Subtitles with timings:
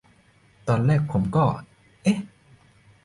[0.67, 1.45] ตอนแรกผมก็
[2.03, 2.19] "เอ๊ะ"